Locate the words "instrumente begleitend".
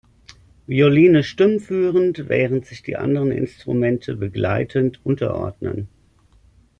3.31-4.99